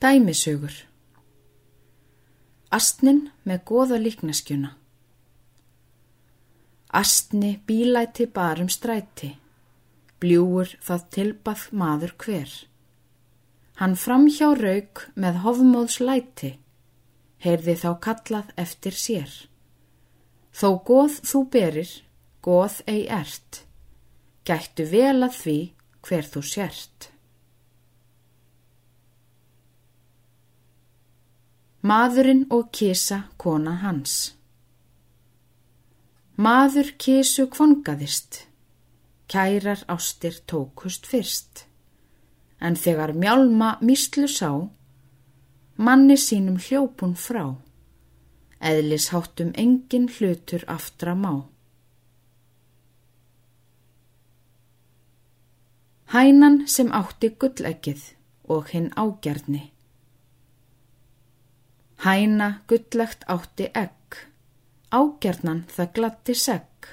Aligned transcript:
Dæmisögur 0.00 0.72
Astnin 2.72 3.18
með 3.44 3.58
goða 3.68 3.98
líknaskjuna 4.00 4.70
Astni 7.00 7.50
bílæti 7.66 8.24
barum 8.38 8.70
stræti, 8.72 9.28
bljúur 10.16 10.72
það 10.86 11.04
tilbað 11.16 11.66
maður 11.82 12.16
hver. 12.24 12.56
Hann 13.76 13.98
framhjá 14.06 14.48
rauk 14.62 15.04
með 15.20 15.42
hofmóðs 15.44 16.00
læti, 16.00 16.54
heyrði 17.44 17.76
þá 17.84 17.90
kallað 18.08 18.56
eftir 18.64 18.96
sér. 19.04 19.38
Þó 20.56 20.68
goð 20.88 21.20
þú 21.28 21.46
berir, 21.52 21.94
goð 22.40 22.80
ei 22.88 23.04
ert, 23.20 23.66
gættu 24.48 24.88
vel 24.96 25.18
að 25.28 25.40
því 25.44 25.58
hver 26.08 26.32
þú 26.32 26.48
sért. 26.56 27.12
Maðurinn 31.90 32.44
og 32.54 32.68
kísa 32.70 33.16
kona 33.40 33.72
hans 33.80 34.12
Maður 36.38 36.92
kísu 37.02 37.48
kvongaðist, 37.50 38.36
kærar 39.32 39.80
ástir 39.90 40.36
tókust 40.46 41.08
fyrst, 41.10 41.64
en 42.62 42.78
þegar 42.78 43.10
mjálma 43.22 43.72
míslu 43.82 44.28
sá, 44.30 44.52
manni 45.88 46.18
sínum 46.26 46.60
hljópun 46.62 47.16
frá, 47.24 47.42
eðlis 48.70 49.08
háttum 49.10 49.50
engin 49.64 50.06
hlutur 50.14 50.68
aftra 50.76 51.16
má. 51.24 51.34
Hænan 56.14 56.62
sem 56.70 56.94
átti 57.02 57.34
gulleggið 57.34 58.08
og 58.46 58.70
hinn 58.70 58.92
ágjarni. 58.94 59.66
Hæna 62.00 62.62
gullegt 62.68 63.26
átti 63.28 63.66
egg, 63.76 64.16
ágjarnan 64.88 65.66
það 65.68 65.90
glatti 65.96 66.34
segg. 66.34 66.86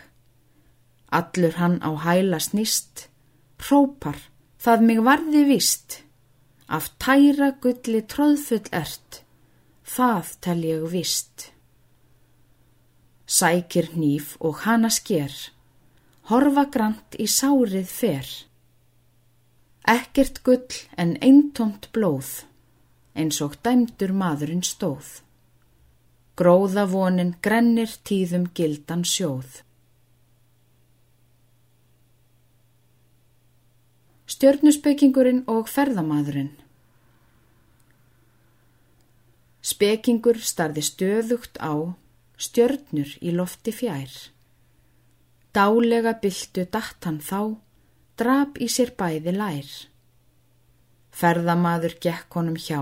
Allur 1.07 1.55
hann 1.61 1.77
á 1.79 1.95
hæla 2.03 2.39
snýst, 2.43 3.07
própar 3.55 4.19
það 4.59 4.83
mig 4.89 4.99
varði 5.05 5.43
vist, 5.47 6.01
af 6.67 6.89
tæra 6.99 7.53
gulli 7.63 8.01
tróðfull 8.03 8.67
ert, 8.75 9.21
það 9.87 10.33
tel 10.43 10.59
ég 10.67 10.83
vist. 10.91 11.51
Sækir 13.27 13.93
nýf 13.95 14.35
og 14.43 14.63
hana 14.65 14.91
sker, 14.91 15.31
horfa 16.27 16.65
grant 16.73 17.15
í 17.15 17.29
sárið 17.31 17.87
fer. 17.87 18.27
Ekkert 19.87 20.43
gull 20.43 20.83
en 20.99 21.15
eintomt 21.23 21.87
blóð, 21.95 22.43
eins 23.17 23.41
og 23.45 23.57
dæmdur 23.65 24.13
maðurinn 24.13 24.63
stóð. 24.65 25.21
Gróða 26.37 26.85
vonin 26.91 27.33
grennir 27.41 27.97
tíðum 28.05 28.45
gildan 28.53 29.03
sjóð. 29.03 29.63
Stjörnuspekingurinn 34.27 35.45
og 35.49 35.69
ferðamadurinn 35.71 36.53
Spekingur 39.67 40.37
starði 40.39 40.81
stöðugt 40.85 41.57
á 41.59 41.75
stjörnur 42.39 43.09
í 43.19 43.33
lofti 43.35 43.73
fjær. 43.75 44.13
Dálega 45.51 46.13
byltu 46.21 46.63
datt 46.71 47.07
hann 47.07 47.17
þá 47.19 47.57
drap 48.21 48.61
í 48.63 48.69
sér 48.71 48.93
bæði 48.99 49.33
lær. 49.35 49.73
Ferðamaður 51.11 51.97
gekk 52.05 52.37
honum 52.39 52.55
hjá, 52.55 52.79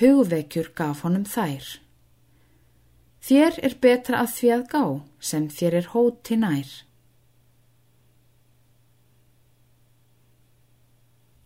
hugvekjur 0.00 0.72
gaf 0.76 1.04
honum 1.06 1.24
þær. 1.28 1.66
Þér 3.20 3.58
er 3.62 3.78
betra 3.80 4.22
að 4.24 4.36
því 4.36 4.52
að 4.56 4.68
gá 4.74 4.84
sem 5.30 5.48
þér 5.52 5.80
er 5.80 5.90
hóti 5.94 6.38
nær. 6.40 6.70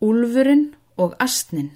Úlfurinn 0.05 0.69
og 1.01 1.17
astnin 1.19 1.73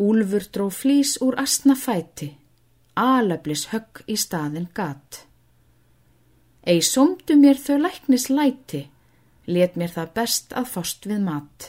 Úlfur 0.00 0.46
dró 0.48 0.70
flýs 0.72 1.18
úr 1.20 1.34
astna 1.36 1.74
fæti, 1.76 2.30
alablis 2.96 3.66
högg 3.68 4.00
í 4.08 4.14
staðin 4.16 4.70
gatt. 4.72 5.26
Ei 6.64 6.80
somdu 6.80 7.36
mér 7.36 7.60
þau 7.60 7.76
læknis 7.82 8.30
læti, 8.32 8.86
let 9.44 9.76
mér 9.76 9.92
það 9.92 10.14
best 10.16 10.56
að 10.56 10.70
fást 10.72 11.04
við 11.10 11.20
mat. 11.26 11.68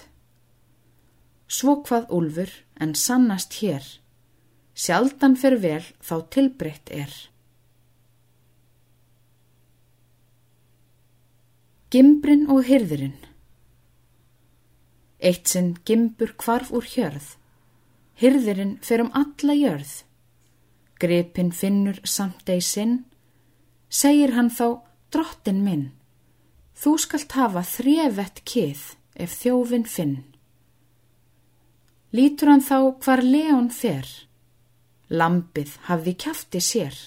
Svo 1.52 1.82
hvað 1.84 2.08
úlfur 2.16 2.52
en 2.80 2.94
sannast 2.96 3.58
hér, 3.60 3.84
sjaldan 4.74 5.36
fer 5.36 5.58
vel 5.60 5.84
þá 6.00 6.16
tilbreytt 6.32 6.94
er. 6.96 7.12
Gimbrin 11.92 12.48
og 12.48 12.64
hyrðurinn 12.70 13.20
Eitt 15.22 15.52
sinn 15.52 15.76
gimbur 15.86 16.32
kvarf 16.42 16.72
úr 16.74 16.88
hjörð, 16.88 17.36
hyrðurinn 18.18 18.80
fer 18.82 19.04
um 19.04 19.12
alla 19.14 19.54
jörð. 19.54 19.92
Gripin 20.98 21.52
finnur 21.54 22.00
samt 22.06 22.50
ei 22.50 22.62
sinn, 22.66 23.04
segir 23.86 24.34
hann 24.34 24.50
þá 24.50 24.82
drottin 25.14 25.62
minn, 25.62 25.92
þú 26.74 26.96
skalt 27.06 27.38
hafa 27.38 27.62
þrjevett 27.76 28.42
kið 28.50 28.82
ef 29.14 29.38
þjófin 29.44 29.86
finn. 29.86 30.18
Lítur 32.12 32.52
hann 32.52 32.64
þá 32.64 32.78
hvar 33.04 33.22
leon 33.24 33.70
fer, 33.72 34.08
lampið 35.08 35.78
hafði 35.88 36.14
kæfti 36.26 36.62
sér. 36.64 36.98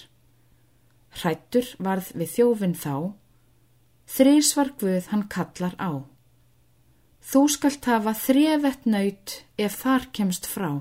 Hrættur 1.15 1.67
varð 1.79 2.09
við 2.17 2.31
þjófin 2.35 2.73
þá, 2.79 2.95
þrísvar 4.15 4.73
guð 4.81 5.11
hann 5.11 5.27
kallar 5.29 5.77
á. 5.77 6.01
Þú 7.25 7.41
skalt 7.53 7.85
hafa 7.89 8.15
þrjevett 8.17 8.89
nöyt 8.89 9.37
ef 9.57 9.77
þar 9.83 10.09
kemst 10.13 10.49
frá. 10.49 10.71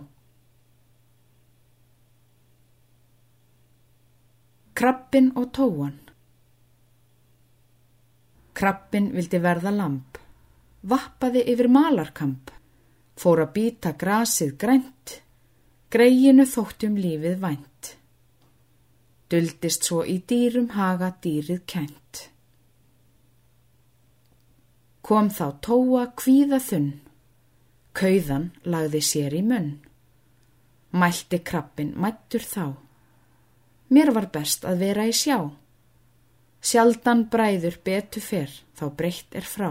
Krabbin 4.75 5.31
og 5.39 5.53
tóan 5.55 6.01
Krabbin 8.55 9.09
vildi 9.15 9.39
verða 9.43 9.73
lamp, 9.75 10.19
vappaði 10.87 11.43
yfir 11.51 11.67
malarkamp, 11.75 12.54
fór 13.19 13.45
að 13.45 13.53
býta 13.57 13.95
grasið 13.99 14.57
grænt, 14.59 15.19
greiinu 15.91 16.47
þóttum 16.51 16.99
lífið 16.99 17.39
vænt. 17.43 17.95
Duldist 19.31 19.87
svo 19.87 20.03
í 20.05 20.19
dýrum 20.29 20.71
haga 20.75 21.13
dýrið 21.23 21.63
kænt. 21.71 22.29
Kom 25.05 25.29
þá 25.31 25.47
tóa 25.65 26.05
kvíða 26.17 26.61
þunn, 26.65 26.93
kauðan 27.93 28.51
lagði 28.65 29.03
sér 29.05 29.35
í 29.37 29.43
munn. 29.45 29.75
Mælti 30.95 31.41
krabbin 31.45 31.93
mættur 31.99 32.45
þá. 32.47 32.67
Mér 33.91 34.15
var 34.15 34.31
best 34.33 34.65
að 34.65 34.85
vera 34.87 35.05
í 35.11 35.13
sjá. 35.13 35.39
Sjaldan 36.65 37.27
bræður 37.29 37.77
betu 37.85 38.23
fyrr 38.25 38.53
þá 38.79 38.85
breytt 38.97 39.37
er 39.37 39.45
frá. 39.45 39.71